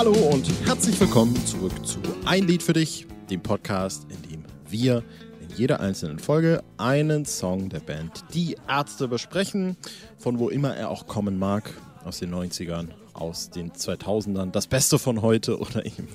[0.00, 5.02] Hallo und herzlich willkommen zurück zu Ein Lied für dich, dem Podcast, in dem wir
[5.42, 9.76] in jeder einzelnen Folge einen Song der Band Die Ärzte besprechen,
[10.16, 14.98] von wo immer er auch kommen mag, aus den 90ern, aus den 2000ern, das Beste
[14.98, 16.08] von heute oder eben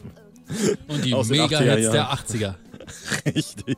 [0.87, 2.55] Und die Mega-Hits 80er der 80er.
[3.25, 3.77] Richtig.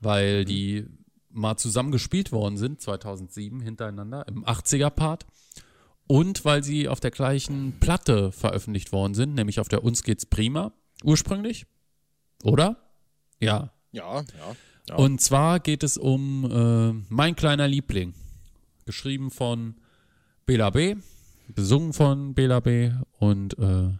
[0.01, 0.47] weil Mhm.
[0.47, 0.87] die
[1.31, 5.27] mal zusammen gespielt worden sind, 2007 hintereinander, im 80er-Part.
[6.07, 10.25] Und weil sie auf der gleichen Platte veröffentlicht worden sind, nämlich auf der Uns geht's
[10.25, 11.67] prima, ursprünglich.
[12.45, 12.77] Oder?
[13.41, 14.25] Ja, Ja, ja.
[14.89, 14.95] ja.
[14.97, 18.15] und zwar geht es um äh, Mein kleiner Liebling.
[18.87, 19.77] Geschrieben von
[20.47, 20.97] Bela B.,
[21.49, 22.91] besungen von Bela B.
[23.19, 23.91] und äh,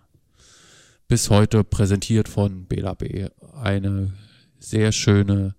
[1.09, 3.29] bis heute präsentiert von Bela B.
[3.55, 4.13] Eine
[4.59, 5.55] sehr schöne,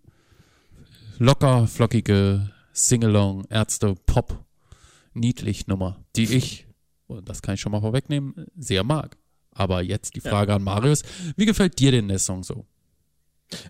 [1.17, 4.45] locker, flockige Singalong Ärzte Pop
[5.15, 6.67] niedlich Nummer, die ich,
[7.07, 9.17] und das kann ich schon mal vorwegnehmen, sehr mag.
[9.51, 11.03] Aber jetzt die Frage an Marius,
[11.37, 12.65] wie gefällt dir denn der Song so?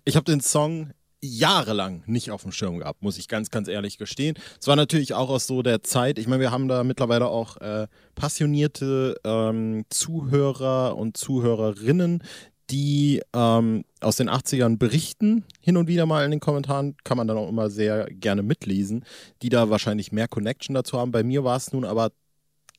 [0.04, 3.98] Ich habe den Song jahrelang nicht auf dem Schirm gehabt, muss ich ganz, ganz ehrlich
[3.98, 4.36] gestehen.
[4.60, 7.58] Es war natürlich auch aus so der Zeit, ich meine, wir haben da mittlerweile auch
[7.58, 12.24] äh, passionierte ähm, Zuhörer und Zuhörerinnen,
[12.70, 17.28] die ähm, aus den 80ern berichten, hin und wieder mal in den Kommentaren, kann man
[17.28, 19.06] dann auch immer sehr gerne mitlesen,
[19.42, 21.12] die da wahrscheinlich mehr Connection dazu haben.
[21.12, 22.12] Bei mir war es nun aber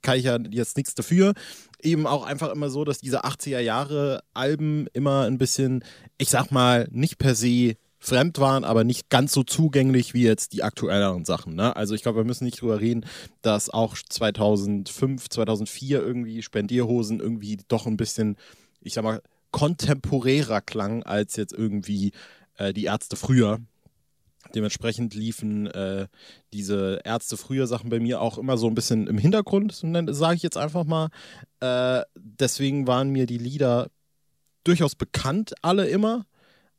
[0.07, 1.35] kann ich ja jetzt nichts dafür.
[1.83, 5.85] Eben auch einfach immer so, dass diese 80er Jahre Alben immer ein bisschen,
[6.17, 10.53] ich sag mal, nicht per se fremd waren, aber nicht ganz so zugänglich wie jetzt
[10.53, 11.57] die aktuelleren Sachen.
[11.57, 11.75] Ne?
[11.75, 13.05] Also ich glaube, wir müssen nicht drüber reden,
[13.43, 18.37] dass auch 2005, 2004 irgendwie Spendierhosen irgendwie doch ein bisschen,
[18.81, 22.13] ich sag mal, kontemporärer klang als jetzt irgendwie
[22.59, 23.59] äh, die Ärzte früher.
[24.55, 26.09] Dementsprechend liefen äh,
[26.53, 29.73] diese Ärzte früher Sachen bei mir auch immer so ein bisschen im Hintergrund,
[30.11, 31.09] sage ich jetzt einfach mal.
[31.61, 33.89] Äh, deswegen waren mir die Lieder
[34.65, 36.27] durchaus bekannt, alle immer.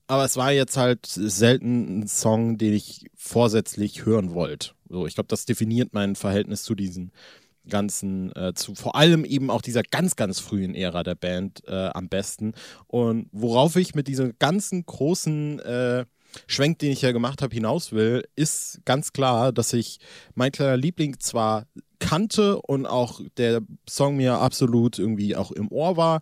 [0.07, 4.71] Aber es war jetzt halt selten ein Song, den ich vorsätzlich hören wollte.
[4.89, 7.11] So, ich glaube, das definiert mein Verhältnis zu diesen
[7.67, 11.89] ganzen, äh, zu vor allem eben auch dieser ganz, ganz frühen Ära der Band äh,
[11.89, 12.53] am besten.
[12.87, 16.05] Und worauf ich mit diesem ganzen großen äh,
[16.45, 19.99] Schwenk, den ich ja gemacht habe, hinaus will, ist ganz klar, dass ich
[20.35, 21.65] mein kleiner Liebling zwar
[21.99, 26.21] kannte und auch der Song mir absolut irgendwie auch im Ohr war,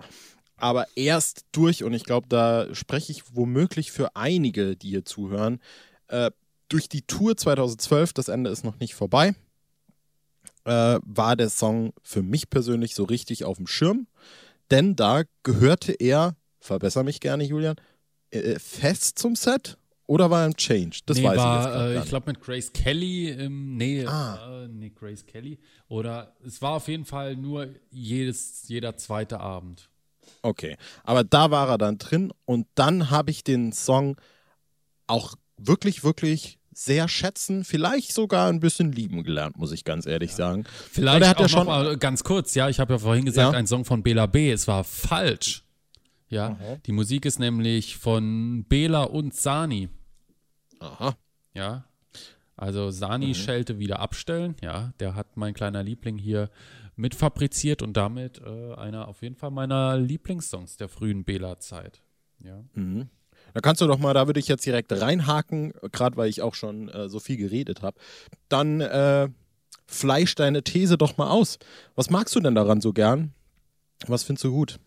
[0.58, 5.60] aber erst durch, und ich glaube, da spreche ich womöglich für einige, die hier zuhören,
[6.08, 6.32] äh,
[6.70, 9.36] durch die Tour 2012, das Ende ist noch nicht vorbei,
[10.64, 14.08] äh, war der Song für mich persönlich so richtig auf dem Schirm,
[14.72, 17.76] denn da gehörte er, verbessere mich gerne, Julian,
[18.32, 19.78] äh, fest zum Set
[20.08, 21.00] oder war er im Change?
[21.06, 24.64] Das nee, weiß war, ich jetzt äh, Ich glaube mit Grace Kelly im, nee, Ah.
[24.64, 25.60] äh, nee, Grace Kelly.
[25.88, 29.90] Oder es war auf jeden Fall nur jedes, jeder zweite Abend.
[30.42, 34.16] Okay, aber da war er dann drin und dann habe ich den Song
[35.08, 40.34] auch wirklich, wirklich sehr schätzen, vielleicht sogar ein bisschen lieben gelernt, muss ich ganz ehrlich
[40.34, 40.66] sagen.
[40.92, 43.54] Vielleicht er hat ja noch schon- mal ganz kurz, ja, ich habe ja vorhin gesagt,
[43.54, 43.58] Ja.
[43.58, 44.52] ein Song von Bela B.
[44.52, 45.64] Es war falsch.
[46.28, 49.90] Ja, die Musik ist nämlich von Bela und Sani.
[50.80, 51.16] Aha.
[51.54, 51.86] Ja,
[52.58, 54.56] also Sani schelte wieder abstellen.
[54.62, 56.50] Ja, der hat mein kleiner Liebling hier
[56.96, 62.02] mitfabriziert und damit äh, einer auf jeden Fall meiner Lieblingssongs der frühen Bela-Zeit.
[62.40, 62.64] Ja.
[63.54, 66.56] Da kannst du doch mal, da würde ich jetzt direkt reinhaken, gerade weil ich auch
[66.56, 67.98] schon äh, so viel geredet habe.
[68.48, 69.30] Dann äh,
[69.86, 71.60] fleisch deine These doch mal aus.
[71.96, 73.34] Was magst du denn daran so gern?
[74.08, 74.80] Was findest du gut?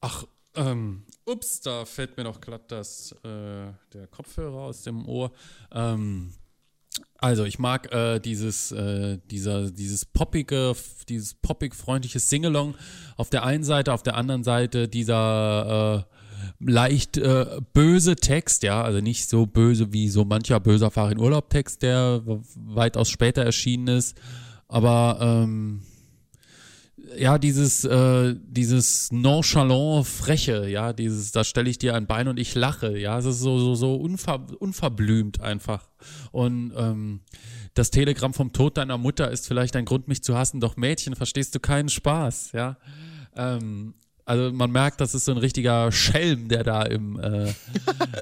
[0.00, 0.24] Ach,
[0.60, 5.32] ähm, ups, da fällt mir doch glatt das, äh, der Kopfhörer aus dem Ohr.
[5.72, 6.32] Ähm,
[7.18, 10.74] also ich mag äh, dieses, äh, dieser, dieses poppige,
[11.08, 12.74] dieses poppig freundliche Singalong
[13.16, 16.14] auf der einen Seite, auf der anderen Seite dieser äh,
[16.58, 21.18] leicht äh, böse Text, ja, also nicht so böse wie so mancher böser Fahr in
[21.18, 22.22] Urlaub Text, der
[22.56, 24.18] weitaus später erschienen ist,
[24.68, 25.82] aber ähm,
[27.16, 32.38] ja, dieses, äh, dieses nonchalant Freche, ja, dieses, da stelle ich dir ein Bein und
[32.38, 35.88] ich lache, ja, es ist so, so, so unver, unverblümt einfach.
[36.32, 37.20] Und ähm,
[37.74, 41.16] das Telegramm vom Tod deiner Mutter ist vielleicht ein Grund, mich zu hassen, doch Mädchen,
[41.16, 42.76] verstehst du keinen Spaß, ja.
[43.36, 43.94] Ähm,
[44.30, 47.52] also man merkt, das ist so ein richtiger Schelm, der da im, äh,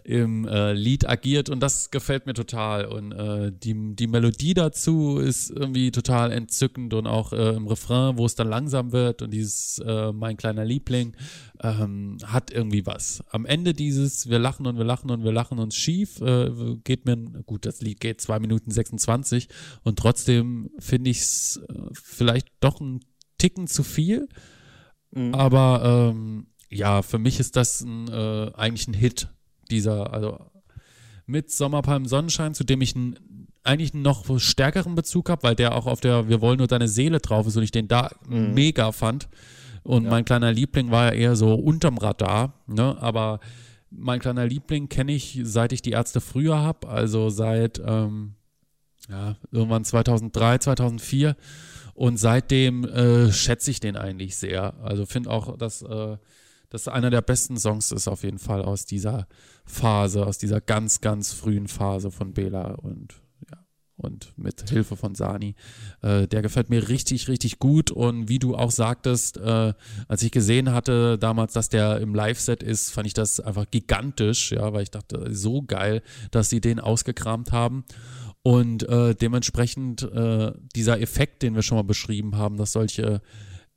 [0.05, 2.87] im äh, Lied agiert und das gefällt mir total.
[2.87, 8.17] Und äh, die, die Melodie dazu ist irgendwie total entzückend und auch äh, im Refrain,
[8.17, 11.15] wo es dann langsam wird und dieses äh, Mein kleiner Liebling
[11.63, 13.23] ähm, hat irgendwie was.
[13.29, 16.51] Am Ende dieses Wir lachen und wir lachen und wir lachen uns schief äh,
[16.85, 19.49] geht mir, gut, das Lied geht zwei Minuten 26
[19.83, 21.61] und trotzdem finde ich es
[21.93, 23.01] vielleicht doch ein
[23.37, 24.27] Ticken zu viel.
[25.19, 25.35] Mhm.
[25.35, 29.29] Aber ähm, ja, für mich ist das ein, äh, eigentlich ein Hit,
[29.71, 30.39] dieser, also
[31.27, 35.75] mit Sommerpalm Sonnenschein, zu dem ich einen, eigentlich einen noch stärkeren Bezug habe, weil der
[35.75, 38.55] auch auf der Wir wollen nur deine Seele drauf ist und ich den da mhm.
[38.55, 39.29] mega fand.
[39.83, 40.11] Und ja.
[40.11, 42.97] mein kleiner Liebling war ja eher so unterm Radar, ne?
[43.01, 43.41] Aber
[43.91, 48.35] mein kleiner Liebling kenne ich, seit ich die Ärzte früher habe, also seit ähm,
[49.09, 51.37] ja, irgendwann 2003, 2004.
[51.99, 54.75] Und seitdem äh, schätze ich den eigentlich sehr.
[54.85, 56.17] Also finde auch, dass äh,
[56.71, 59.27] das einer der besten Songs ist auf jeden Fall aus dieser
[59.65, 63.15] Phase, aus dieser ganz, ganz frühen Phase von Bela und
[63.51, 63.59] ja,
[63.97, 65.57] und mit Hilfe von Sani.
[66.01, 67.91] Äh, der gefällt mir richtig, richtig gut.
[67.91, 69.75] Und wie du auch sagtest, äh,
[70.07, 74.53] als ich gesehen hatte damals, dass der im Live-Set ist, fand ich das einfach gigantisch,
[74.53, 77.85] ja, weil ich dachte, so geil, dass sie den ausgekramt haben.
[78.43, 83.21] Und äh, dementsprechend äh, dieser Effekt, den wir schon mal beschrieben haben, dass solche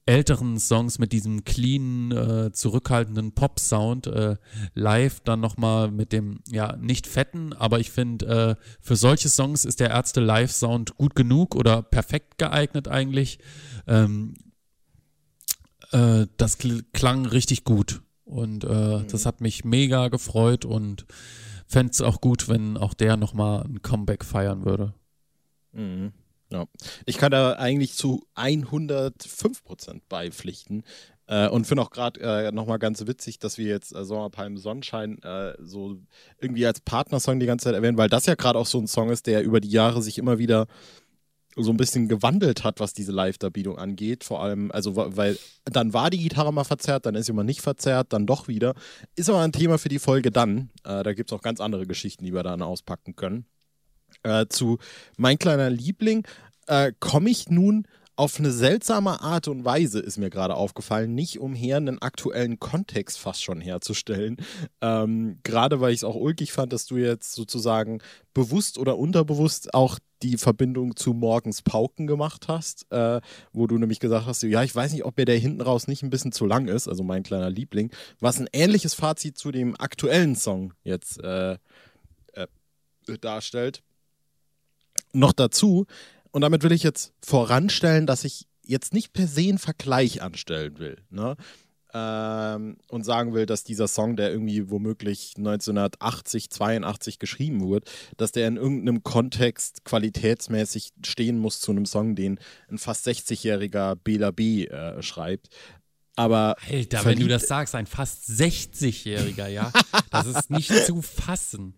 [0.06, 4.38] älteren Songs mit diesem clean, äh, zurückhaltenden Pop-Sound äh,
[4.74, 9.64] live dann nochmal mit dem, ja, nicht fetten, aber ich finde, äh, für solche Songs
[9.64, 13.40] ist der Ärzte Live-Sound gut genug oder perfekt geeignet eigentlich.
[13.88, 14.34] Ähm,
[15.92, 16.58] äh, das
[16.94, 18.68] klang richtig gut und äh,
[18.98, 19.08] mhm.
[19.08, 21.06] das hat mich mega gefreut und
[21.72, 24.94] fände es auch gut, wenn auch der nochmal ein Comeback feiern würde.
[25.72, 26.12] Mhm.
[26.50, 26.66] Ja.
[27.06, 30.84] Ich kann da eigentlich zu 105 Prozent beipflichten.
[31.28, 35.18] Äh, und finde auch gerade äh, nochmal ganz witzig, dass wir jetzt äh, Sommerpalm Sonnenschein
[35.24, 35.98] äh, so
[36.42, 39.10] irgendwie als Partnersong die ganze Zeit erwähnen, weil das ja gerade auch so ein Song
[39.10, 40.68] ist, der über die Jahre sich immer wieder
[41.56, 44.24] so ein bisschen gewandelt hat, was diese Live-Darbietung angeht.
[44.24, 47.62] Vor allem, also weil dann war die Gitarre mal verzerrt, dann ist sie mal nicht
[47.62, 48.74] verzerrt, dann doch wieder.
[49.16, 50.70] Ist aber ein Thema für die Folge dann.
[50.84, 53.46] Äh, da gibt es auch ganz andere Geschichten, die wir dann auspacken können.
[54.24, 54.78] Äh, zu
[55.18, 56.26] mein kleiner Liebling
[56.68, 57.88] äh, komme ich nun
[58.22, 63.18] auf eine seltsame Art und Weise ist mir gerade aufgefallen, nicht umher einen aktuellen Kontext
[63.18, 64.38] fast schon herzustellen.
[64.80, 68.00] Ähm, gerade weil ich es auch ulkig fand, dass du jetzt sozusagen
[68.36, 73.22] bewusst oder unterbewusst auch die Verbindung zu Morgens Pauken gemacht hast, äh,
[73.54, 76.04] wo du nämlich gesagt hast, ja, ich weiß nicht, ob mir der hinten raus nicht
[76.04, 77.90] ein bisschen zu lang ist, also mein kleiner Liebling,
[78.20, 81.54] was ein ähnliches Fazit zu dem aktuellen Song jetzt äh,
[82.34, 82.48] äh,
[83.20, 83.82] darstellt.
[85.12, 85.88] Noch dazu,
[86.32, 90.80] und damit will ich jetzt voranstellen, dass ich jetzt nicht per se einen Vergleich anstellen
[90.80, 90.98] will.
[91.10, 91.36] Ne?
[91.94, 98.32] Ähm, und sagen will, dass dieser Song, der irgendwie womöglich 1980, 82 geschrieben wurde, dass
[98.32, 102.40] der in irgendeinem Kontext qualitätsmäßig stehen muss zu einem Song, den
[102.70, 105.50] ein fast 60-jähriger Bela B äh, schreibt.
[106.22, 109.72] Aber Alter, wenn du das sagst, ein fast 60-Jähriger, ja,
[110.12, 111.74] das ist nicht zu fassen.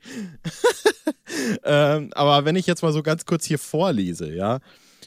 [1.64, 4.60] ähm, aber wenn ich jetzt mal so ganz kurz hier vorlese, ja.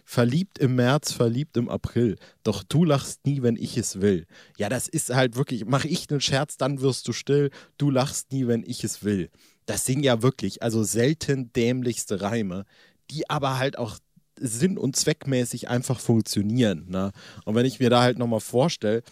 [0.09, 2.17] Verliebt im März, verliebt im April.
[2.45, 4.27] Doch du lachst nie, wenn ich es will.
[4.57, 7.51] Ja, das ist halt wirklich, mach ich einen Scherz, dann wirst du still.
[7.77, 9.31] Du lachst nie, wenn ich es will.
[9.67, 12.65] Das sind ja wirklich, also selten dämlichste Reime,
[13.11, 13.99] die aber halt auch
[14.39, 16.87] sinn- und zweckmäßig einfach funktionieren.
[16.89, 17.13] Ne?
[17.45, 19.03] Und wenn ich mir da halt nochmal vorstelle,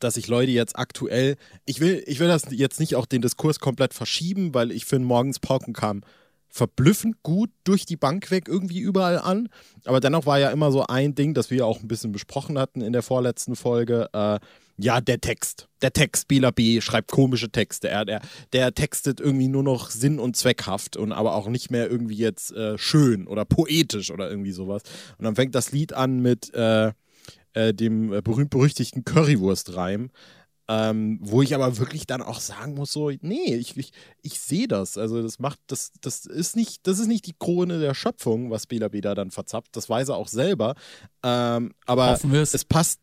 [0.00, 3.58] dass sich Leute jetzt aktuell, ich will, ich will das jetzt nicht auch den Diskurs
[3.58, 6.02] komplett verschieben, weil ich finde, morgens Pauken kam
[6.50, 9.48] verblüffend gut durch die Bank weg irgendwie überall an.
[9.84, 12.80] Aber dennoch war ja immer so ein Ding, das wir auch ein bisschen besprochen hatten
[12.80, 14.08] in der vorletzten Folge.
[14.12, 14.38] Äh,
[14.78, 15.68] ja, der Text.
[15.82, 16.80] Der Text, Bela B.
[16.80, 17.88] schreibt komische Texte.
[17.88, 18.20] Er, der,
[18.52, 22.52] der textet irgendwie nur noch sinn- und zweckhaft und aber auch nicht mehr irgendwie jetzt
[22.52, 24.82] äh, schön oder poetisch oder irgendwie sowas.
[25.18, 26.92] Und dann fängt das Lied an mit äh,
[27.54, 30.10] äh, dem berühmt-berüchtigten Currywurst-Reim.
[30.70, 34.68] Ähm, wo ich aber wirklich dann auch sagen muss, so, nee, ich, ich, ich sehe
[34.68, 34.98] das.
[34.98, 38.66] Also das macht, das, das ist nicht, das ist nicht die Krone der Schöpfung, was
[38.66, 39.74] Bela Beda dann verzapft.
[39.74, 40.74] Das weiß er auch selber.
[41.22, 42.20] Ähm, aber
[42.52, 43.00] es passt.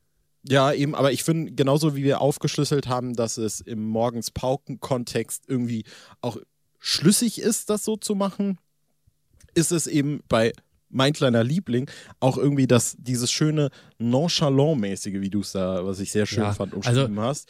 [0.48, 5.86] Ja, eben, aber ich finde, genauso wie wir aufgeschlüsselt haben, dass es im Morgens-Pauken-Kontext irgendwie
[6.22, 6.38] auch
[6.80, 8.60] schlüssig ist, das so zu machen,
[9.56, 10.54] ist es eben bei
[10.90, 16.12] mein kleiner Liebling, auch irgendwie das, dieses schöne Nonchalant-mäßige, wie du es da, was ich
[16.12, 17.50] sehr schön ja, fand, umschrieben also, hast.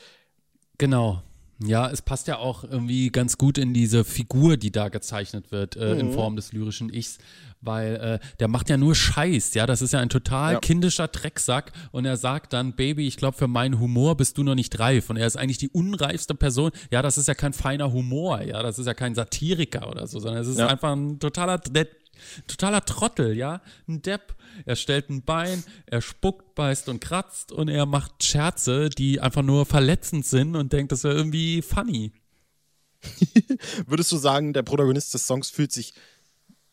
[0.78, 1.22] Genau.
[1.64, 5.78] Ja, es passt ja auch irgendwie ganz gut in diese Figur, die da gezeichnet wird,
[5.78, 6.00] äh, Mhm.
[6.02, 7.18] in Form des lyrischen Ichs,
[7.62, 10.60] weil äh, der macht ja nur Scheiß, ja, das ist ja ein total Ja.
[10.60, 14.56] kindischer Drecksack und er sagt dann, Baby, ich glaube, für meinen Humor bist du noch
[14.56, 17.94] nicht reif und er ist eigentlich die unreifste Person, ja, das ist ja kein feiner
[17.94, 20.68] Humor, ja, das ist ja kein Satiriker oder so, sondern es ist Ja.
[20.68, 21.62] einfach ein totaler,
[22.48, 27.68] totaler Trottel, ja, ein Depp, er stellt ein Bein, er spuckt, beißt und kratzt und
[27.68, 32.14] er macht Scherze, die einfach nur verletzend sind und denkt, das wäre irgendwie funny.
[33.88, 35.94] Würdest du sagen, der Protagonist des Songs fühlt sich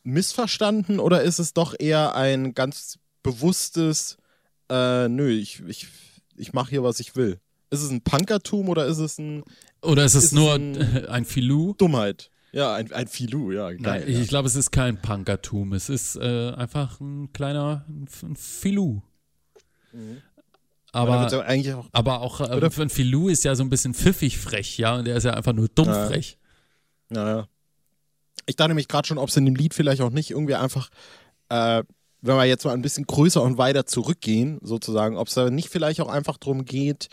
[0.02, 4.16] missverstanden oder ist es doch eher ein ganz bewusstes,
[4.68, 5.86] äh, nö, ich, ich,
[6.36, 7.38] ich mache hier, was ich will?
[7.70, 9.44] Ist es ein Punkertum oder ist es ein
[9.82, 11.74] Oder ist es Ist nur ein- ein, ein Filou?
[11.74, 12.30] Dummheit?
[12.52, 13.78] Ja, ein, ein Filou, ja, geil.
[13.80, 14.20] Nein, ja.
[14.20, 15.72] ich glaube, es ist kein Punkertum.
[15.72, 19.02] Es ist äh, einfach ein kleiner ein, Filou.
[20.92, 23.94] Aber Aber, ja eigentlich auch, aber auch äh, ein Filou ist ja so ein bisschen
[23.94, 26.06] pfiffig frech, ja, und der ist ja einfach nur dumm Ja.
[26.06, 26.38] frech.
[27.08, 27.48] naja.
[28.46, 30.90] Ich dachte nämlich gerade schon, ob es in dem Lied vielleicht auch nicht irgendwie einfach,
[31.48, 31.82] äh,
[32.20, 35.68] wenn wir jetzt mal ein bisschen größer und weiter zurückgehen, sozusagen, ob es da nicht
[35.68, 37.08] vielleicht auch einfach darum geht,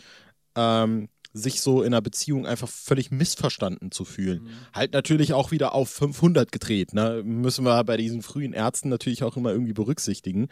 [0.56, 4.48] ähm, sich so in einer Beziehung einfach völlig missverstanden zu fühlen.
[4.72, 7.22] Halt natürlich auch wieder auf 500 gedreht, ne?
[7.24, 10.48] Müssen wir bei diesen frühen Ärzten natürlich auch immer irgendwie berücksichtigen.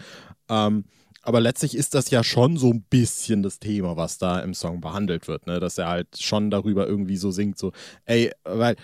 [0.49, 0.85] Ähm,
[1.23, 4.81] aber letztlich ist das ja schon so ein bisschen das Thema, was da im Song
[4.81, 5.61] behandelt wird, ne?
[5.61, 7.73] Dass er halt schon darüber irgendwie so singt, so,
[8.05, 8.77] ey, weil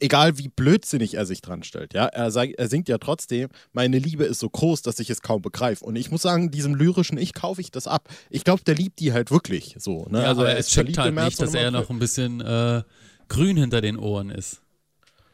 [0.00, 3.98] egal wie blödsinnig er sich dran stellt, ja, er, sag, er singt ja trotzdem, meine
[3.98, 5.84] Liebe ist so groß, dass ich es kaum begreife.
[5.84, 8.08] Und ich muss sagen, diesem lyrischen Ich kaufe ich das ab.
[8.30, 10.06] Ich glaube, der liebt die halt wirklich so.
[10.10, 10.22] Ne?
[10.22, 12.82] Ja, also er er checkt halt nicht, dass er noch ein bisschen äh,
[13.28, 14.60] grün hinter den Ohren ist.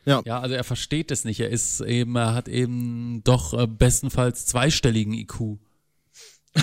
[0.05, 0.23] Ja.
[0.25, 1.41] Ja, also er versteht es nicht.
[1.41, 5.41] Er ist eben, er hat eben doch äh, bestenfalls zweistelligen IQ.
[6.57, 6.63] ja.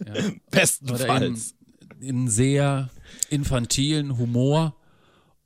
[0.00, 1.54] Oder eben Bestenfalls.
[2.00, 2.90] einen sehr
[3.30, 4.76] infantilen Humor.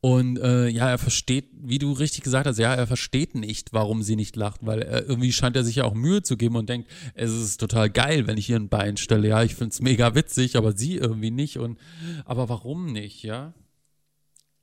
[0.06, 4.04] Und äh, ja, er versteht, wie du richtig gesagt hast, ja, er versteht nicht, warum
[4.04, 6.68] sie nicht lacht, weil er, irgendwie scheint er sich ja auch Mühe zu geben und
[6.68, 9.26] denkt, es ist total geil, wenn ich hier ein Bein stelle.
[9.26, 11.58] Ja, ich find's mega witzig, aber sie irgendwie nicht.
[11.58, 11.80] Und
[12.24, 13.52] aber warum nicht, ja?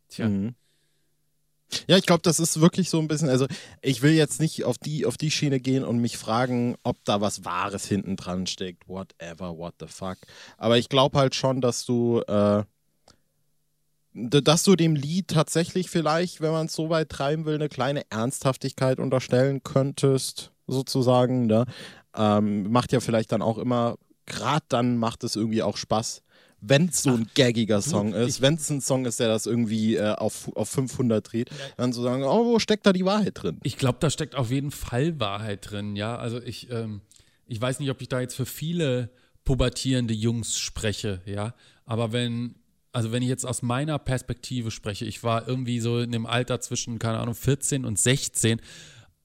[0.08, 0.30] Tja.
[0.30, 0.56] Mhm.
[1.88, 3.46] Ja, ich glaube, das ist wirklich so ein bisschen, also
[3.82, 7.20] ich will jetzt nicht auf die, auf die Schiene gehen und mich fragen, ob da
[7.20, 10.20] was Wahres hinten dran steckt, whatever, what the fuck.
[10.58, 12.64] Aber ich glaube halt schon, dass du, äh,
[14.14, 18.04] dass du dem Lied tatsächlich vielleicht, wenn man es so weit treiben will, eine kleine
[18.10, 21.48] Ernsthaftigkeit unterstellen könntest, sozusagen.
[21.48, 21.66] Ne?
[22.16, 26.22] Ähm, macht ja vielleicht dann auch immer, gerade dann macht es irgendwie auch Spaß,
[26.66, 29.96] wenn es so ein gaggiger Song ist, wenn es ein Song ist, der das irgendwie
[29.96, 33.60] äh, auf, auf 500 dreht, dann zu sagen, oh, wo steckt da die Wahrheit drin?
[33.64, 36.16] Ich glaube, da steckt auf jeden Fall Wahrheit drin, ja.
[36.16, 37.02] Also ich, ähm,
[37.48, 39.10] ich weiß nicht, ob ich da jetzt für viele
[39.44, 41.54] pubertierende Jungs spreche, ja.
[41.86, 42.56] Aber wenn,
[42.94, 46.62] also wenn ich jetzt aus meiner Perspektive spreche, ich war irgendwie so in dem Alter
[46.62, 48.62] zwischen, keine Ahnung, 14 und 16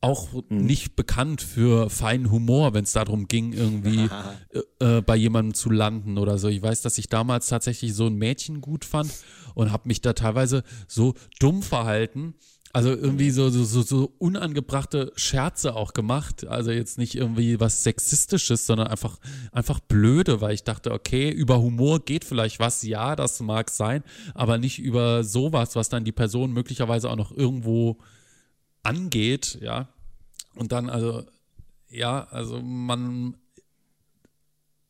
[0.01, 4.09] auch nicht bekannt für feinen Humor, wenn es darum ging, irgendwie
[4.81, 6.49] äh, äh, bei jemandem zu landen oder so.
[6.49, 9.13] Ich weiß, dass ich damals tatsächlich so ein Mädchen gut fand
[9.55, 12.35] und habe mich da teilweise so dumm verhalten.
[12.73, 16.47] Also irgendwie so, so, so, so unangebrachte Scherze auch gemacht.
[16.47, 19.19] Also jetzt nicht irgendwie was Sexistisches, sondern einfach,
[19.53, 24.05] einfach blöde, weil ich dachte, okay, über Humor geht vielleicht was, ja, das mag sein,
[24.35, 27.99] aber nicht über sowas, was dann die Person möglicherweise auch noch irgendwo
[28.83, 29.89] angeht, ja.
[30.55, 31.25] Und dann, also,
[31.89, 33.35] ja, also man,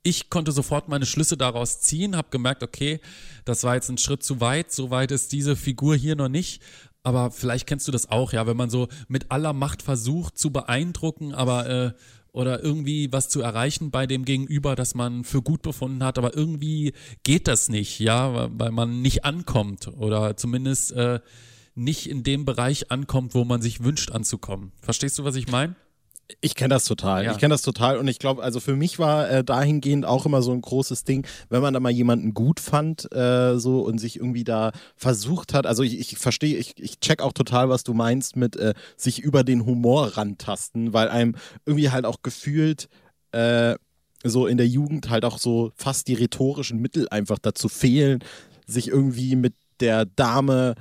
[0.03, 3.01] ich konnte sofort meine Schlüsse daraus ziehen, habe gemerkt, okay,
[3.45, 6.63] das war jetzt ein Schritt zu weit, so weit ist diese Figur hier noch nicht.
[7.09, 10.51] Aber vielleicht kennst du das auch, ja, wenn man so mit aller Macht versucht zu
[10.51, 11.93] beeindrucken, aber äh,
[12.33, 16.37] oder irgendwie was zu erreichen bei dem Gegenüber, das man für gut befunden hat, aber
[16.37, 21.21] irgendwie geht das nicht, ja, weil man nicht ankommt oder zumindest äh,
[21.75, 24.73] nicht in dem Bereich ankommt, wo man sich wünscht anzukommen.
[24.83, 25.77] Verstehst du, was ich meine?
[26.41, 27.25] Ich kenne das total.
[27.25, 27.33] Ja.
[27.33, 30.43] Ich kenne das total und ich glaube, also für mich war äh, dahingehend auch immer
[30.43, 34.17] so ein großes Ding, wenn man da mal jemanden gut fand, äh, so und sich
[34.17, 35.67] irgendwie da versucht hat.
[35.67, 39.21] Also ich, ich verstehe, ich, ich check auch total, was du meinst mit äh, sich
[39.21, 42.89] über den Humor rantasten, weil einem irgendwie halt auch gefühlt
[43.33, 43.77] äh,
[44.23, 48.23] so in der Jugend halt auch so fast die rhetorischen Mittel einfach dazu fehlen,
[48.67, 50.75] sich irgendwie mit der Dame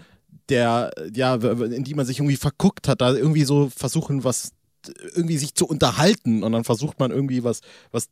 [0.49, 4.51] der, ja, in die man sich irgendwie verguckt hat, da irgendwie so versuchen, was
[5.15, 8.09] irgendwie sich zu unterhalten und dann versucht man irgendwie was, was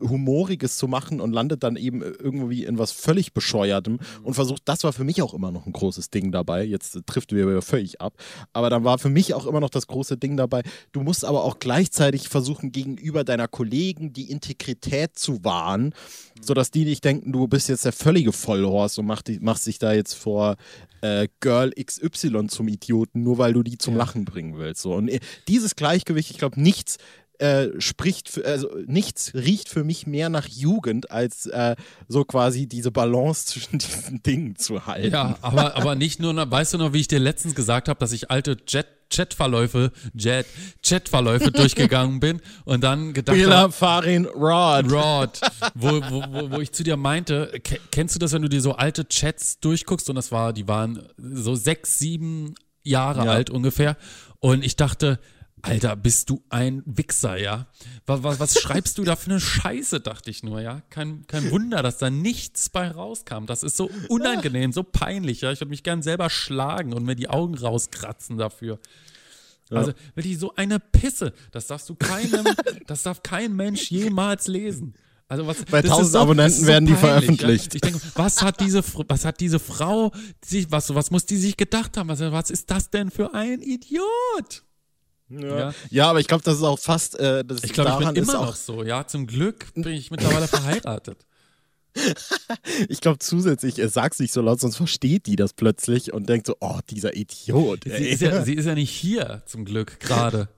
[0.00, 4.84] Humoriges zu machen und landet dann eben irgendwie in was völlig Bescheuertem und versucht, das
[4.84, 6.64] war für mich auch immer noch ein großes Ding dabei.
[6.64, 8.14] Jetzt trifft wir ja völlig ab.
[8.52, 10.62] Aber dann war für mich auch immer noch das große Ding dabei.
[10.92, 15.94] Du musst aber auch gleichzeitig versuchen, gegenüber deiner Kollegen die Integrität zu wahren,
[16.40, 19.92] sodass die nicht denken, du bist jetzt der völlige Vollhorst und machst, machst dich da
[19.92, 20.56] jetzt vor
[21.00, 24.82] äh, Girl XY zum Idioten, nur weil du die zum Lachen bringen willst.
[24.82, 24.94] So.
[24.94, 26.98] Und äh, dieses Gleichgewicht, ich glaube, nichts
[27.38, 31.76] äh, spricht, für, also nichts riecht für mich mehr nach Jugend, als äh,
[32.08, 35.12] so quasi diese Balance zwischen diesen Dingen zu halten.
[35.12, 38.12] Ja, aber, aber nicht nur, weißt du noch, wie ich dir letztens gesagt habe, dass
[38.12, 40.46] ich alte Jet Chatverläufe, Jet,
[40.82, 44.92] Chatverläufe durchgegangen bin und dann gedacht habe, Farin Rod.
[44.92, 45.40] Rod,
[45.74, 47.52] wo, wo, wo, wo ich zu dir meinte,
[47.90, 51.08] kennst du das, wenn du dir so alte Chats durchguckst und das war, die waren
[51.16, 53.32] so sechs, sieben Jahre ja.
[53.32, 53.96] alt ungefähr
[54.40, 55.18] und ich dachte,
[55.62, 57.66] Alter, bist du ein Wichser, ja?
[58.06, 60.82] Was, was, was schreibst du da für eine Scheiße, dachte ich nur, ja?
[60.90, 63.46] Kein, kein Wunder, dass da nichts bei rauskam.
[63.46, 65.52] Das ist so unangenehm, so peinlich, ja?
[65.52, 68.78] Ich würde mich gern selber schlagen und mir die Augen rauskratzen dafür.
[69.70, 69.78] Ja.
[69.78, 71.32] Also wirklich so eine Pisse.
[71.50, 72.46] Das darfst du keinem,
[72.86, 74.94] das darf kein Mensch jemals lesen.
[75.28, 77.74] Also was, Bei tausend so, Abonnenten so werden die peinlich, veröffentlicht.
[77.74, 77.76] Ja?
[77.76, 80.10] Ich denke, was hat diese, was hat diese Frau,
[80.70, 82.08] was, was muss die sich gedacht haben?
[82.08, 84.64] Was, was ist das denn für ein Idiot?
[85.30, 85.58] Ja.
[85.58, 85.74] ja.
[85.90, 87.18] ja, aber ich glaube, das ist auch fast.
[87.18, 88.82] Äh, das ich glaube, ich bin immer noch so.
[88.82, 91.18] Ja, zum Glück bin ich mittlerweile verheiratet.
[92.88, 96.28] ich glaube zusätzlich, er sagt es nicht so laut, sonst versteht die das plötzlich und
[96.28, 97.84] denkt so, oh, dieser Idiot.
[97.84, 100.48] Sie ist, ja, sie ist ja nicht hier, zum Glück, gerade.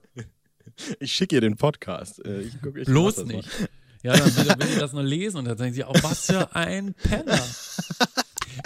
[0.99, 2.25] Ich schicke ihr den Podcast.
[2.25, 3.49] Äh, ich guck, ich Bloß nicht.
[3.61, 3.69] Mal.
[4.03, 6.55] Ja, dann will, will sie das nur lesen und dann denkt sie, oh, was für
[6.55, 7.39] ein Penner.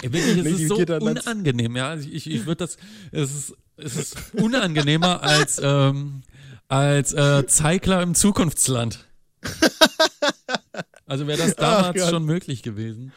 [0.01, 1.95] Ey, wirklich, es ist so unangenehm, ja.
[1.95, 2.77] Ich, ich, ich würde das,
[3.11, 6.23] es ist es ist unangenehmer als, ähm,
[6.67, 9.05] als äh, Zeigler im Zukunftsland.
[11.07, 13.13] Also wäre das damals schon möglich gewesen.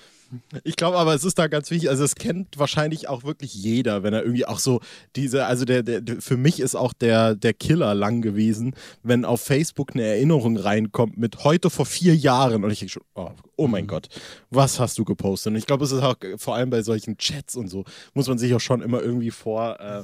[0.63, 4.03] Ich glaube aber, es ist da ganz wichtig, also es kennt wahrscheinlich auch wirklich jeder,
[4.03, 4.81] wenn er irgendwie auch so
[5.17, 9.41] diese, also der, der, für mich ist auch der, der Killer lang gewesen, wenn auf
[9.41, 13.69] Facebook eine Erinnerung reinkommt mit heute vor vier Jahren und ich denke schon, oh, oh
[13.69, 13.89] mein mhm.
[13.89, 14.09] Gott,
[14.51, 15.53] was hast du gepostet?
[15.53, 18.37] Und ich glaube, es ist auch vor allem bei solchen Chats und so, muss man
[18.37, 20.03] sich auch schon immer irgendwie vor, äh,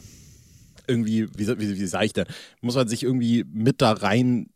[0.86, 2.26] irgendwie, wie, wie, wie sage ich denn,
[2.60, 4.48] muss man sich irgendwie mit da rein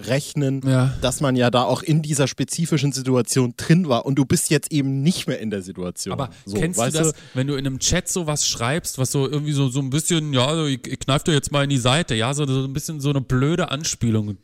[0.00, 0.94] rechnen, ja.
[1.00, 4.70] dass man ja da auch in dieser spezifischen Situation drin war und du bist jetzt
[4.70, 6.12] eben nicht mehr in der Situation.
[6.12, 7.18] Aber so, kennst du das, du?
[7.34, 10.54] wenn du in einem Chat sowas schreibst, was so irgendwie so, so ein bisschen, ja,
[10.54, 13.00] so, ich, ich kneif dir jetzt mal in die Seite, ja, so, so ein bisschen
[13.00, 14.38] so eine blöde Anspielung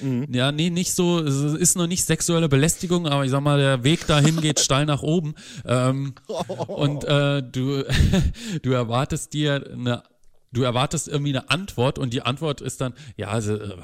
[0.00, 0.26] Mhm.
[0.32, 3.84] Ja, nee, nicht so, es ist noch nicht sexuelle Belästigung, aber ich sag mal, der
[3.84, 5.34] Weg dahin geht steil nach oben.
[5.66, 6.14] Ähm,
[6.66, 7.84] Und äh, du,
[8.62, 10.02] du erwartest dir eine,
[10.52, 13.76] du erwartest irgendwie eine Antwort und die Antwort ist dann, ja, also, äh,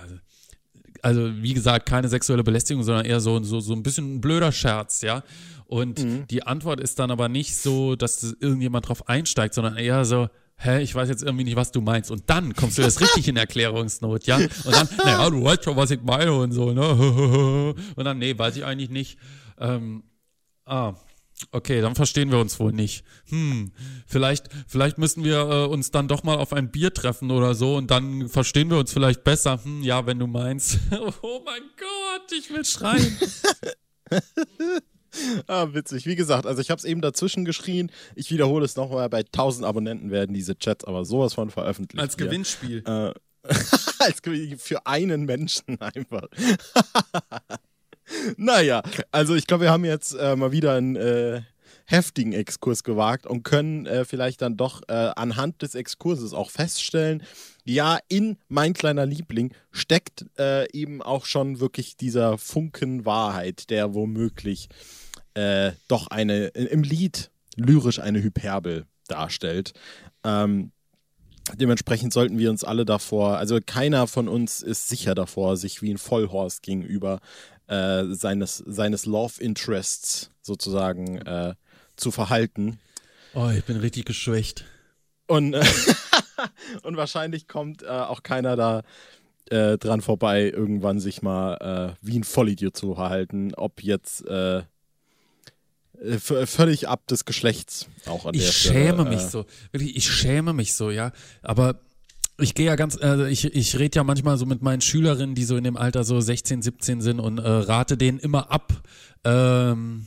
[1.02, 4.52] also wie gesagt, keine sexuelle Belästigung, sondern eher so, so, so ein bisschen ein blöder
[4.52, 5.22] Scherz, ja.
[5.66, 6.26] Und mhm.
[6.28, 10.82] die Antwort ist dann aber nicht so, dass irgendjemand drauf einsteigt, sondern eher so, hä,
[10.82, 12.10] ich weiß jetzt irgendwie nicht, was du meinst.
[12.10, 14.36] Und dann kommst du jetzt richtig in Erklärungsnot, ja?
[14.36, 16.82] Und dann, naja, du weißt schon, was ich meine und so, ne?
[17.96, 19.18] Und dann, nee, weiß ich eigentlich nicht.
[19.58, 20.02] Ähm,
[20.64, 20.94] ah,
[21.52, 23.04] okay, dann verstehen wir uns wohl nicht.
[23.28, 23.72] Hm,
[24.06, 27.76] vielleicht, vielleicht müssen wir äh, uns dann doch mal auf ein Bier treffen oder so
[27.76, 29.62] und dann verstehen wir uns vielleicht besser.
[29.62, 30.78] Hm, ja, wenn du meinst.
[31.22, 33.16] oh mein Gott, ich will schreien.
[35.46, 36.06] ah, witzig.
[36.06, 37.90] Wie gesagt, also ich habe es eben dazwischen geschrien.
[38.14, 39.08] Ich wiederhole es nochmal.
[39.08, 42.00] Bei 1000 Abonnenten werden diese Chats aber sowas von veröffentlicht.
[42.00, 42.82] Als Gewinnspiel.
[42.86, 43.12] Äh,
[43.98, 44.20] als
[44.58, 46.28] für einen Menschen einfach.
[48.36, 51.42] naja, also ich glaube, wir haben jetzt äh, mal wieder einen äh,
[51.88, 57.22] heftigen Exkurs gewagt und können äh, vielleicht dann doch äh, anhand des Exkurses auch feststellen,
[57.68, 63.94] ja, in mein kleiner Liebling steckt äh, eben auch schon wirklich dieser Funken Wahrheit, der
[63.94, 64.68] womöglich
[65.34, 69.74] äh, doch eine im Lied lyrisch eine Hyperbel darstellt.
[70.24, 70.72] Ähm,
[71.56, 75.92] dementsprechend sollten wir uns alle davor, also keiner von uns ist sicher davor, sich wie
[75.92, 77.20] ein Vollhorst gegenüber
[77.66, 81.54] äh, seines, seines Love Interests sozusagen äh,
[81.96, 82.78] zu verhalten.
[83.34, 84.64] Oh, ich bin richtig geschwächt.
[85.26, 85.64] Und, äh,
[86.82, 88.82] und wahrscheinlich kommt äh, auch keiner da
[89.50, 94.58] äh, dran vorbei, irgendwann sich mal äh, wie ein Vollidiot zu verhalten, ob jetzt äh,
[94.58, 98.78] äh, völlig ab des Geschlechts auch an ich der Stelle.
[98.78, 99.46] Ich schäme mich so.
[99.72, 101.12] Wirklich, ich schäme mich so, ja.
[101.42, 101.80] Aber
[102.40, 105.44] ich gehe ja ganz, also ich, ich rede ja manchmal so mit meinen Schülerinnen, die
[105.44, 108.72] so in dem Alter so 16, 17 sind und äh, rate denen immer ab,
[109.24, 110.06] ähm,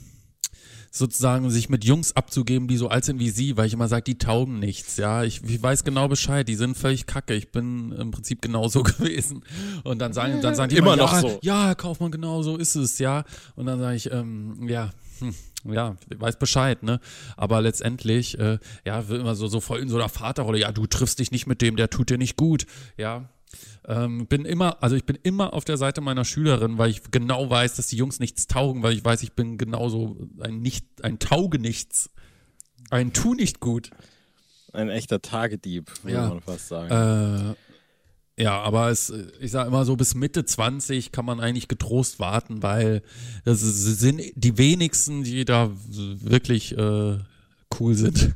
[0.91, 4.03] sozusagen sich mit Jungs abzugeben, die so alt sind wie sie, weil ich immer sage,
[4.03, 5.23] die taugen nichts, ja.
[5.23, 7.33] Ich, ich weiß genau Bescheid, die sind völlig kacke.
[7.33, 9.43] Ich bin im Prinzip genauso gewesen.
[9.83, 11.39] Und dann sagen, dann sagen die Immer immer, noch ja, so.
[11.41, 13.23] Ja, Herr Kaufmann, genau so ist es, ja.
[13.55, 15.33] Und dann sage ich, ähm, ja, hm,
[15.71, 16.99] ja, weiß Bescheid, ne?
[17.37, 20.87] Aber letztendlich, äh, ja, wird immer so, so voll in so einer Vaterrolle, ja, du
[20.87, 22.65] triffst dich nicht mit dem, der tut dir nicht gut,
[22.97, 23.29] ja.
[23.87, 27.49] Ähm, bin immer, also ich bin immer auf der Seite meiner Schülerin, weil ich genau
[27.49, 31.19] weiß, dass die Jungs nichts taugen, weil ich weiß, ich bin genauso ein nicht, ein
[31.19, 32.09] Taugenichts.
[32.89, 33.89] Ein Tu nicht gut.
[34.73, 36.29] Ein echter Tagedieb, würde Ja.
[36.29, 37.55] man fast sagen.
[38.37, 42.19] Äh, ja, aber es, ich sage immer so, bis Mitte 20 kann man eigentlich getrost
[42.19, 43.01] warten, weil
[43.45, 47.17] das sind die wenigsten, die da wirklich äh,
[47.79, 48.35] cool sind.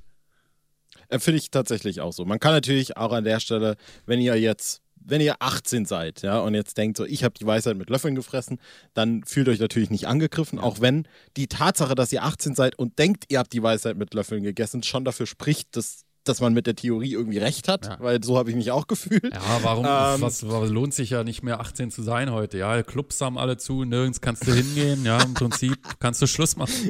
[1.09, 2.25] Äh, Finde ich tatsächlich auch so.
[2.25, 6.39] Man kann natürlich auch an der Stelle, wenn ihr jetzt, wenn ihr 18 seid, ja,
[6.39, 8.59] und jetzt denkt so, ich habe die Weisheit mit Löffeln gefressen,
[8.93, 12.97] dann fühlt euch natürlich nicht angegriffen, auch wenn die Tatsache, dass ihr 18 seid und
[12.99, 16.65] denkt, ihr habt die Weisheit mit Löffeln gegessen, schon dafür spricht, dass, dass man mit
[16.65, 17.97] der Theorie irgendwie recht hat, Ja.
[17.99, 19.31] weil so habe ich mich auch gefühlt.
[19.31, 20.21] Ja, warum, Ähm.
[20.21, 23.57] was, was lohnt sich ja nicht mehr 18 zu sein heute, ja, Clubs haben alle
[23.57, 26.89] zu, nirgends kannst du hingehen, ja, im Prinzip kannst du Schluss machen.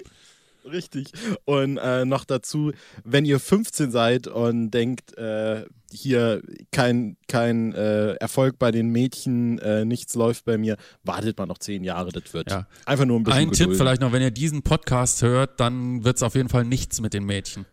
[0.66, 1.08] Richtig.
[1.46, 2.72] Und äh, noch dazu,
[3.04, 9.60] wenn ihr 15 seid und denkt, äh, hier kein, kein äh, Erfolg bei den Mädchen,
[9.60, 12.50] äh, nichts läuft bei mir, wartet mal noch 10 Jahre, das wird.
[12.50, 12.68] Ja.
[12.86, 13.78] Einfach nur ein bisschen Ein Tipp gedulden.
[13.78, 17.14] vielleicht noch, wenn ihr diesen Podcast hört, dann wird es auf jeden Fall nichts mit
[17.14, 17.66] den Mädchen.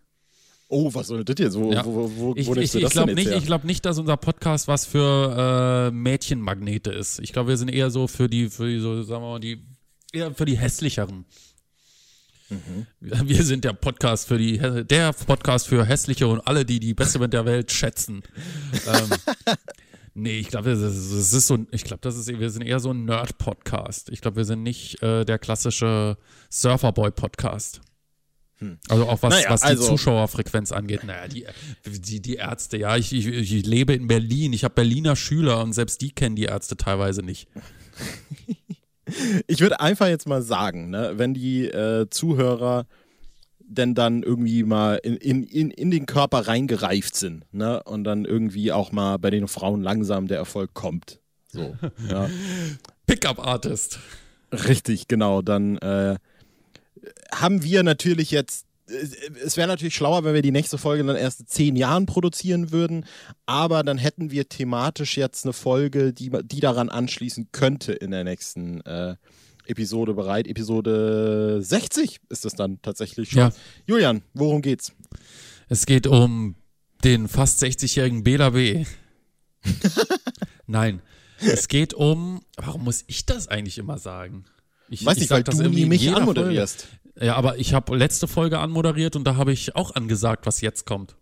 [0.69, 1.55] Oh, was soll das jetzt?
[1.59, 1.85] Wo, Ja.
[1.85, 3.39] wo, wo, wo Ich, ich, ich glaube nicht, jetzt her?
[3.39, 7.19] ich glaub nicht, dass unser Podcast was für äh, Mädchenmagnete ist.
[7.21, 9.61] Ich glaube, wir sind eher so für die, für die, so, sagen wir mal, die,
[10.13, 11.25] eher für die hässlicheren.
[12.53, 12.87] Mhm.
[13.01, 17.19] Wir sind der Podcast für die, der Podcast für hässliche und alle, die die beste
[17.19, 18.23] Band der Welt schätzen.
[18.87, 19.11] ähm,
[20.15, 23.05] nee, ich glaube, das ist, so, ich glaube, das ist, wir sind eher so ein
[23.05, 24.11] Nerd-Podcast.
[24.11, 26.17] Ich glaube, wir sind nicht äh, der klassische
[26.51, 27.81] Surferboy-Podcast.
[28.89, 31.05] Also auch was, Naja, was die also- Zuschauerfrequenz angeht.
[31.05, 31.47] Naja, die,
[31.85, 35.73] die, die Ärzte, ja, ich, ich, ich lebe in Berlin, ich habe Berliner Schüler und
[35.73, 37.49] selbst die kennen die Ärzte teilweise nicht.
[39.47, 42.87] Ich würde einfach jetzt mal sagen, ne, wenn die äh, Zuhörer
[43.61, 48.25] denn dann irgendwie mal in, in, in, in den Körper reingereift sind, ne, und dann
[48.25, 51.21] irgendwie auch mal bei den Frauen langsam der Erfolg kommt.
[51.49, 51.77] So,
[52.11, 52.29] ja.
[53.07, 53.99] Pickup-Artist.
[54.53, 55.43] Richtig, genau.
[55.43, 56.17] Dann äh,
[57.35, 58.67] haben wir natürlich jetzt.
[59.45, 62.73] Es wäre natürlich schlauer, wenn wir die nächste Folge dann erst in zehn Jahren produzieren
[62.73, 63.07] würden,
[63.47, 68.25] aber dann hätten wir thematisch jetzt eine Folge, die, die daran anschließen könnte in der
[68.25, 69.17] nächsten äh,
[69.67, 70.47] Episode bereit.
[70.47, 73.41] Episode 60 ist es dann tatsächlich schon.
[73.41, 73.53] Ja.
[73.87, 74.93] Julian, worum geht's?
[75.69, 76.57] Es geht um
[77.05, 78.85] den fast 60-jährigen Bela B.
[80.67, 81.01] Nein,
[81.39, 84.45] es geht um, warum muss ich das eigentlich immer sagen?
[84.89, 86.87] Ich Weiß nicht, weil du nie mich anmoderierst.
[87.23, 90.87] Ja, aber ich habe letzte Folge anmoderiert und da habe ich auch angesagt, was jetzt
[90.87, 91.17] kommt.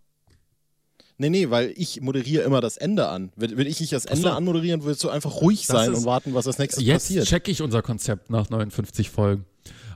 [1.19, 3.31] Nee, nee, weil ich moderiere immer das Ende an.
[3.37, 4.31] Will, will ich nicht das Ende so.
[4.31, 7.27] anmoderieren, willst du einfach ruhig Das sein und warten, was als nächstes Jetzt passiert.
[7.27, 9.45] checke ich unser Konzept nach 59 Folgen.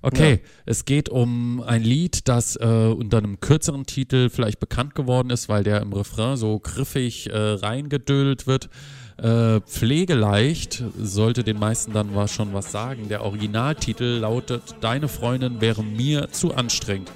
[0.02, 5.30] Okay, es geht um ein Lied, das äh, unter einem kürzeren Titel vielleicht bekannt geworden
[5.30, 8.68] ist, weil der im Refrain so griffig äh, reingedüllt wird.
[9.16, 13.08] Äh, Pflegeleicht sollte den meisten dann was schon was sagen.
[13.08, 17.10] Der Originaltitel lautet Deine Freundin wäre mir zu anstrengend.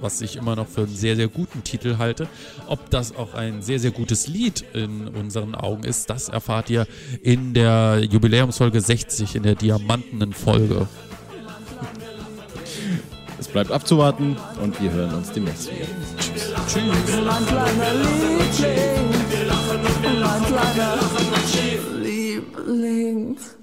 [0.00, 2.28] Was ich immer noch für einen sehr, sehr guten Titel halte.
[2.66, 6.86] Ob das auch ein sehr, sehr gutes Lied in unseren Augen ist, das erfahrt ihr
[7.22, 10.88] in der Jubiläumsfolge 60, in der diamantenen Folge.
[13.40, 15.86] Es bleibt abzuwarten und wir hören uns demnächst wieder.
[17.24, 17.78] Mein kleiner
[22.68, 23.57] Liebling, mein kleiner Liebling.